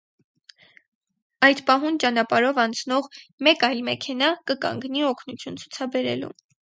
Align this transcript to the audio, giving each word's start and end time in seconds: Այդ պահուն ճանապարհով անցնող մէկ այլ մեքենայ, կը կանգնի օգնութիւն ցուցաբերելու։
Այդ 1.47 1.59
պահուն 1.67 1.99
ճանապարհով 2.03 2.61
անցնող 2.63 3.09
մէկ 3.49 3.67
այլ 3.69 3.83
մեքենայ, 3.91 4.31
կը 4.51 4.57
կանգնի 4.67 5.05
օգնութիւն 5.11 5.61
ցուցաբերելու։ 5.65 6.33